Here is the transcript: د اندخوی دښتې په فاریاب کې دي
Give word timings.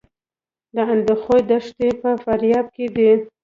د 0.75 0.77
اندخوی 0.93 1.41
دښتې 1.49 1.89
په 2.01 2.09
فاریاب 2.23 2.65
کې 2.75 2.85
دي 2.95 3.11